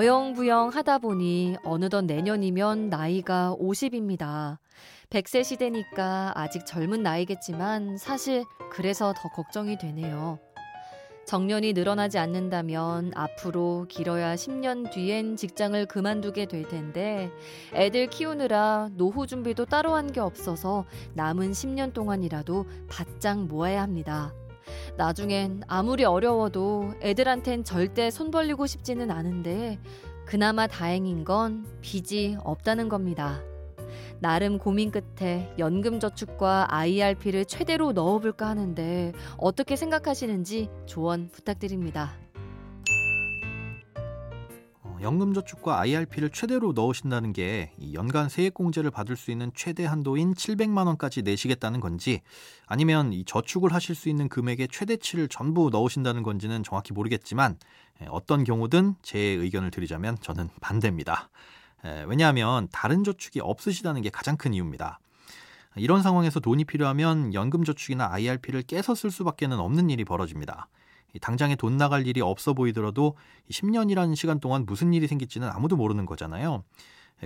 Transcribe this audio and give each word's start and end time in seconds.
어영부영 0.00 0.70
하다 0.70 0.96
보니 0.96 1.56
어느덧 1.62 2.06
내년이면 2.06 2.88
나이가 2.88 3.54
50입니다. 3.60 4.56
100세 5.10 5.44
시대니까 5.44 6.32
아직 6.34 6.64
젊은 6.64 7.02
나이겠지만 7.02 7.98
사실 7.98 8.44
그래서 8.70 9.12
더 9.14 9.28
걱정이 9.28 9.76
되네요. 9.76 10.38
정년이 11.26 11.74
늘어나지 11.74 12.16
않는다면 12.18 13.12
앞으로 13.14 13.84
길어야 13.90 14.36
10년 14.36 14.90
뒤엔 14.90 15.36
직장을 15.36 15.84
그만두게 15.84 16.46
될 16.46 16.66
텐데 16.66 17.30
애들 17.74 18.06
키우느라 18.06 18.88
노후 18.96 19.26
준비도 19.26 19.66
따로 19.66 19.94
한 19.94 20.06
게 20.12 20.20
없어서 20.20 20.86
남은 21.12 21.50
10년 21.50 21.92
동안이라도 21.92 22.64
바짝 22.88 23.44
모아야 23.44 23.82
합니다. 23.82 24.32
나중엔 24.96 25.62
아무리 25.66 26.04
어려워도 26.04 26.94
애들한텐 27.02 27.64
절대 27.64 28.10
손 28.10 28.30
벌리고 28.30 28.66
싶지는 28.66 29.10
않은데 29.10 29.78
그나마 30.24 30.66
다행인 30.66 31.24
건 31.24 31.66
빚이 31.80 32.36
없다는 32.44 32.88
겁니다. 32.88 33.40
나름 34.20 34.58
고민 34.58 34.90
끝에 34.90 35.52
연금저축과 35.58 36.66
IRP를 36.70 37.46
최대로 37.46 37.92
넣어볼까 37.92 38.46
하는데 38.46 39.12
어떻게 39.38 39.76
생각하시는지 39.76 40.68
조언 40.86 41.30
부탁드립니다. 41.32 42.12
어, 45.00 45.02
연금저축과 45.02 45.80
IRP를 45.80 46.30
최대로 46.30 46.72
넣으신다는 46.72 47.32
게 47.32 47.72
연간 47.92 48.28
세액공제를 48.28 48.90
받을 48.90 49.16
수 49.16 49.30
있는 49.30 49.50
최대 49.54 49.84
한도인 49.84 50.34
700만 50.34 50.86
원까지 50.86 51.22
내시겠다는 51.22 51.80
건지 51.80 52.20
아니면 52.66 53.12
이 53.12 53.24
저축을 53.24 53.72
하실 53.72 53.94
수 53.94 54.08
있는 54.08 54.28
금액의 54.28 54.68
최대치를 54.68 55.28
전부 55.28 55.70
넣으신다는 55.70 56.22
건지는 56.22 56.62
정확히 56.62 56.92
모르겠지만 56.92 57.56
예, 58.02 58.06
어떤 58.10 58.44
경우든 58.44 58.96
제 59.02 59.18
의견을 59.18 59.70
드리자면 59.70 60.16
저는 60.20 60.48
반대입니다. 60.60 61.30
왜냐하면 62.08 62.68
다른 62.70 63.04
저축이 63.04 63.40
없으시다는 63.40 64.02
게 64.02 64.10
가장 64.10 64.36
큰 64.36 64.52
이유입니다. 64.52 65.00
이런 65.76 66.02
상황에서 66.02 66.38
돈이 66.38 66.64
필요하면 66.64 67.32
연금저축이나 67.32 68.12
IRP를 68.12 68.62
깨서 68.62 68.94
쓸 68.94 69.10
수밖에 69.10 69.46
는 69.46 69.58
없는 69.60 69.88
일이 69.88 70.04
벌어집니다. 70.04 70.68
당장에 71.20 71.56
돈 71.56 71.76
나갈 71.76 72.06
일이 72.06 72.20
없어 72.20 72.52
보이더라도 72.52 73.16
10년이라는 73.50 74.14
시간 74.16 74.40
동안 74.40 74.64
무슨 74.66 74.92
일이 74.92 75.06
생길지는 75.06 75.48
아무도 75.48 75.76
모르는 75.76 76.06
거잖아요. 76.06 76.62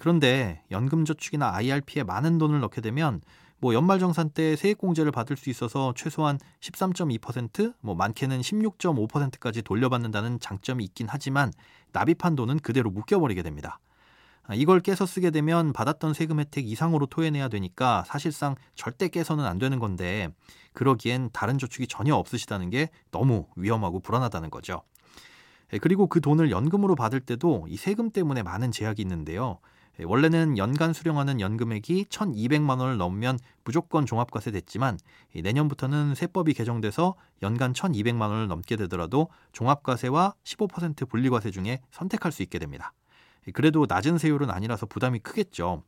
그런데 0.00 0.62
연금저축이나 0.70 1.54
IRP에 1.54 2.04
많은 2.04 2.38
돈을 2.38 2.60
넣게 2.60 2.80
되면 2.80 3.20
뭐 3.58 3.74
연말정산 3.74 4.30
때 4.30 4.56
세액공제를 4.56 5.12
받을 5.12 5.36
수 5.36 5.50
있어서 5.50 5.92
최소한 5.94 6.38
13.2%, 6.60 7.74
뭐 7.80 7.94
많게는 7.94 8.40
16.5%까지 8.40 9.62
돌려받는다는 9.62 10.40
장점이 10.40 10.82
있긴 10.84 11.06
하지만 11.10 11.52
납입한 11.92 12.36
돈은 12.36 12.60
그대로 12.60 12.90
묶여버리게 12.90 13.42
됩니다. 13.42 13.78
아, 14.50 14.54
이걸 14.56 14.80
깨서 14.80 15.06
쓰게 15.06 15.30
되면 15.30 15.72
받았던 15.72 16.12
세금 16.12 16.40
혜택 16.40 16.66
이상으로 16.66 17.06
토해내야 17.06 17.46
되니까 17.46 18.02
사실상 18.08 18.56
절대 18.74 19.06
깨서는 19.06 19.44
안 19.44 19.60
되는 19.60 19.78
건데 19.78 20.28
그러기엔 20.72 21.30
다른 21.32 21.56
저축이 21.56 21.86
전혀 21.86 22.16
없으시다는 22.16 22.68
게 22.70 22.90
너무 23.12 23.46
위험하고 23.54 24.00
불안하다는 24.00 24.50
거죠. 24.50 24.82
예, 25.72 25.78
그리고 25.78 26.08
그 26.08 26.20
돈을 26.20 26.50
연금으로 26.50 26.96
받을 26.96 27.20
때도 27.20 27.66
이 27.68 27.76
세금 27.76 28.10
때문에 28.10 28.42
많은 28.42 28.72
제약이 28.72 29.00
있는데요. 29.02 29.60
예, 30.00 30.02
원래는 30.04 30.58
연간 30.58 30.94
수령하는 30.94 31.40
연금액이 31.40 32.06
1,200만 32.06 32.80
원을 32.80 32.96
넘으면 32.96 33.38
무조건 33.62 34.04
종합과세 34.04 34.50
됐지만 34.50 34.98
내년부터는 35.32 36.16
세법이 36.16 36.54
개정돼서 36.54 37.14
연간 37.42 37.72
1,200만 37.72 38.22
원을 38.22 38.48
넘게 38.48 38.74
되더라도 38.74 39.28
종합과세와 39.52 40.34
15% 40.42 41.08
분리과세 41.08 41.52
중에 41.52 41.78
선택할 41.92 42.32
수 42.32 42.42
있게 42.42 42.58
됩니다. 42.58 42.94
그래도 43.52 43.86
낮은 43.88 44.18
세율은 44.18 44.50
아니라서 44.50 44.86
부담이 44.86 45.20
크겠죠. 45.20 45.82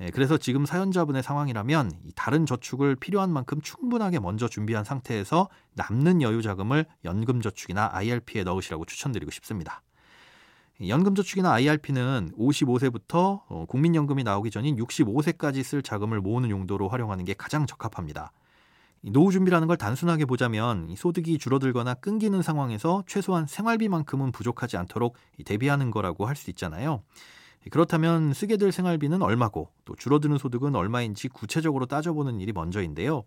예, 0.00 0.10
그래서 0.10 0.36
지금 0.38 0.64
사연자분의 0.64 1.22
상황이라면 1.22 1.90
다른 2.14 2.46
저축을 2.46 2.96
필요한 2.96 3.32
만큼 3.32 3.60
충분하게 3.60 4.20
먼저 4.20 4.48
준비한 4.48 4.84
상태에서 4.84 5.48
남는 5.74 6.22
여유 6.22 6.40
자금을 6.40 6.86
연금저축이나 7.04 7.90
IRP에 7.92 8.44
넣으시라고 8.44 8.84
추천드리고 8.84 9.30
싶습니다. 9.32 9.82
연금저축이나 10.86 11.52
IRP는 11.54 12.32
55세부터 12.38 13.42
어, 13.48 13.64
국민연금이 13.66 14.22
나오기 14.22 14.52
전인 14.52 14.76
65세까지 14.76 15.64
쓸 15.64 15.82
자금을 15.82 16.20
모으는 16.20 16.50
용도로 16.50 16.88
활용하는 16.88 17.24
게 17.24 17.34
가장 17.34 17.66
적합합니다. 17.66 18.30
노후 19.02 19.30
준비라는 19.30 19.68
걸 19.68 19.76
단순하게 19.76 20.24
보자면 20.24 20.94
소득이 20.96 21.38
줄어들거나 21.38 21.94
끊기는 21.94 22.40
상황에서 22.42 23.04
최소한 23.06 23.46
생활비만큼은 23.46 24.32
부족하지 24.32 24.76
않도록 24.76 25.16
대비하는 25.44 25.90
거라고 25.90 26.26
할 26.26 26.36
수 26.38 26.50
있잖아요. 26.50 27.02
그렇다면 27.70 28.32
쓰게 28.32 28.56
될 28.56 28.72
생활비는 28.72 29.20
얼마고 29.22 29.70
또 29.84 29.94
줄어드는 29.96 30.38
소득은 30.38 30.74
얼마인지 30.76 31.28
구체적으로 31.28 31.86
따져보는 31.86 32.40
일이 32.40 32.52
먼저인데요. 32.52 33.24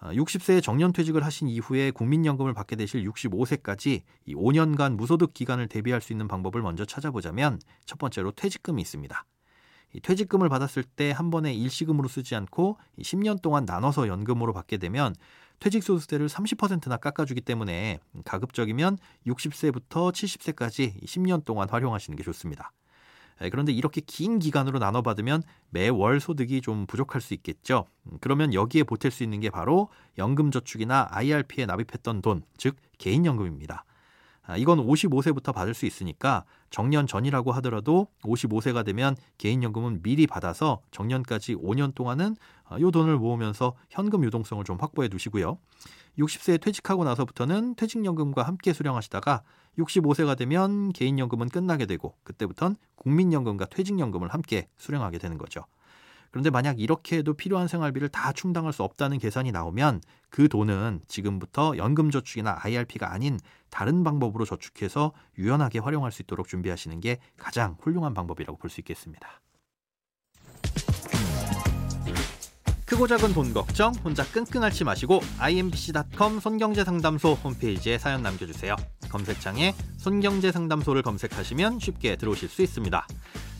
60세에 0.00 0.58
아, 0.58 0.60
정년 0.60 0.92
퇴직을 0.92 1.24
하신 1.24 1.48
이후에 1.48 1.90
국민연금을 1.90 2.54
받게 2.54 2.76
되실 2.76 3.04
65세까지 3.04 4.02
이 4.26 4.34
5년간 4.34 4.94
무소득 4.96 5.34
기간을 5.34 5.66
대비할 5.66 6.00
수 6.00 6.12
있는 6.12 6.28
방법을 6.28 6.62
먼저 6.62 6.84
찾아보자면 6.84 7.58
첫 7.84 7.98
번째로 7.98 8.30
퇴직금이 8.30 8.80
있습니다. 8.80 9.24
퇴직금을 10.02 10.48
받았을 10.48 10.82
때 10.84 11.12
한 11.12 11.30
번에 11.30 11.52
일시금으로 11.54 12.08
쓰지 12.08 12.34
않고 12.34 12.78
10년 13.00 13.42
동안 13.42 13.64
나눠서 13.64 14.08
연금으로 14.08 14.52
받게 14.52 14.76
되면 14.76 15.14
퇴직소득세를 15.60 16.28
30%나 16.28 16.96
깎아주기 16.98 17.40
때문에 17.40 17.98
가급적이면 18.24 18.98
60세부터 19.26 20.12
70세까지 20.12 21.02
10년 21.04 21.44
동안 21.44 21.68
활용하시는 21.68 22.16
게 22.16 22.22
좋습니다. 22.22 22.72
그런데 23.50 23.72
이렇게 23.72 24.00
긴 24.00 24.38
기간으로 24.38 24.78
나눠 24.78 25.02
받으면 25.02 25.42
매월 25.70 26.20
소득이 26.20 26.60
좀 26.60 26.86
부족할 26.86 27.20
수 27.20 27.34
있겠죠. 27.34 27.86
그러면 28.20 28.52
여기에 28.52 28.82
보탤 28.82 29.10
수 29.10 29.22
있는 29.22 29.40
게 29.40 29.48
바로 29.50 29.88
연금저축이나 30.18 31.08
IRP에 31.10 31.66
납입했던 31.66 32.20
돈, 32.20 32.42
즉 32.56 32.76
개인연금입니다. 32.98 33.84
아, 34.48 34.56
이건 34.56 34.78
55세부터 34.78 35.52
받을 35.52 35.74
수 35.74 35.84
있으니까 35.84 36.44
정년 36.70 37.06
전이라고 37.06 37.52
하더라도 37.52 38.08
55세가 38.22 38.82
되면 38.82 39.14
개인연금은 39.36 40.02
미리 40.02 40.26
받아서 40.26 40.80
정년까지 40.90 41.56
5년 41.56 41.94
동안은 41.94 42.32
이 42.32 42.84
아, 42.84 42.90
돈을 42.90 43.18
모으면서 43.18 43.74
현금 43.90 44.24
유동성을 44.24 44.64
좀 44.64 44.78
확보해 44.80 45.08
두시고요. 45.08 45.58
60세에 46.18 46.60
퇴직하고 46.62 47.04
나서부터는 47.04 47.74
퇴직연금과 47.74 48.42
함께 48.42 48.72
수령하시다가 48.72 49.42
65세가 49.78 50.36
되면 50.36 50.92
개인연금은 50.94 51.50
끝나게 51.50 51.84
되고 51.84 52.16
그때부터는 52.24 52.76
국민연금과 52.96 53.66
퇴직연금을 53.66 54.28
함께 54.28 54.68
수령하게 54.78 55.18
되는 55.18 55.36
거죠. 55.36 55.64
그런데 56.38 56.50
만약 56.50 56.78
이렇게 56.78 57.18
해도 57.18 57.34
필요한 57.34 57.66
생활비를 57.66 58.10
다 58.10 58.32
충당할 58.32 58.72
수 58.72 58.84
없다는 58.84 59.18
계산이 59.18 59.50
나오면 59.50 60.00
그 60.30 60.48
돈은 60.48 61.00
지금부터 61.08 61.76
연금저축이나 61.76 62.58
IRP가 62.60 63.12
아닌 63.12 63.40
다른 63.70 64.04
방법으로 64.04 64.44
저축해서 64.44 65.12
유연하게 65.36 65.80
활용할 65.80 66.12
수 66.12 66.22
있도록 66.22 66.46
준비하시는 66.46 67.00
게 67.00 67.18
가장 67.36 67.76
훌륭한 67.80 68.14
방법이라고 68.14 68.56
볼 68.56 68.70
수 68.70 68.80
있겠습니다. 68.82 69.40
크고 72.84 73.08
작은 73.08 73.34
돈 73.34 73.52
걱정 73.52 73.92
혼자 74.04 74.22
끙끙 74.22 74.62
앓지 74.62 74.84
마시고 74.84 75.20
imbc.com 75.40 76.38
손경제상담소 76.38 77.32
홈페이지에 77.32 77.98
사연 77.98 78.22
남겨주세요. 78.22 78.76
검색창에 79.10 79.74
손경제상담소를 79.96 81.02
검색하시면 81.02 81.80
쉽게 81.80 82.14
들어오실 82.14 82.48
수 82.48 82.62
있습니다. 82.62 83.06